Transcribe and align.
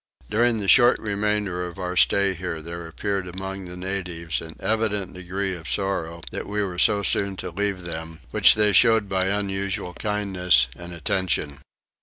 During 0.31 0.57
the 0.59 0.67
short 0.67 0.97
remainder 0.97 1.63
of 1.67 1.77
our 1.77 1.95
stay 1.95 2.33
here 2.33 2.59
there 2.59 2.87
appeared 2.87 3.27
among 3.27 3.65
the 3.65 3.77
natives 3.77 4.41
an 4.41 4.55
evident 4.59 5.13
degree 5.13 5.55
of 5.55 5.69
sorrow 5.69 6.23
that 6.31 6.47
we 6.47 6.63
were 6.63 6.79
so 6.79 7.03
soon 7.03 7.35
to 7.37 7.51
leave 7.51 7.83
them, 7.83 8.19
which 8.31 8.55
they 8.55 8.73
showed 8.73 9.07
by 9.07 9.25
unusual 9.25 9.93
kindness 9.93 10.65
and 10.75 10.91
attention. 10.91 11.59